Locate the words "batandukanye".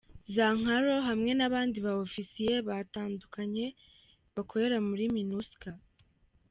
2.67-3.65